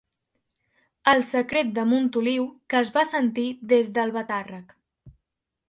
El 1.11 1.21
secret 1.31 1.69
de 1.75 1.83
Montoliu, 1.91 2.47
que 2.75 2.81
es 2.85 2.91
va 2.97 3.05
sentir 3.13 3.47
des 3.75 3.93
d'Albatàrrec. 3.99 4.77